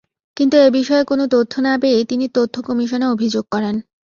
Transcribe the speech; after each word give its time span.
কিন্তু 0.37 0.55
এ 0.57 0.77
বিষয়ে 0.77 1.03
কোনো 1.03 1.23
তথ্য 1.33 1.53
না 1.61 1.73
পেয়ে 1.81 1.99
তিনি 2.05 2.25
তথ্য 2.37 2.55
কমিশনে 2.67 3.05
অভিযোগ 3.07 3.45
করেন। 3.53 3.75